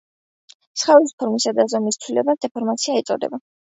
[0.85, 3.47] სხეულის ფორმისა და ზომის ცვლილებას დეფორმაცია ეწოდება